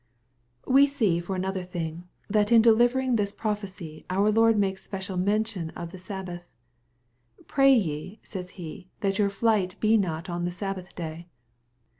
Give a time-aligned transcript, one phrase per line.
[0.65, 5.69] We see, for another thing, thatftw delivering this pro^ phecyj our Lord makes special mention
[5.75, 6.41] of the Sabbath,
[7.37, 8.51] j "Pray ye,'* he says,
[9.01, 11.27] "that your flight be not on the Sabbath day.''